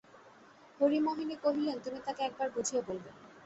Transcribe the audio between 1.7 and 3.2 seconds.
তুমি তাকে একবার বুঝিয়ে বলবে।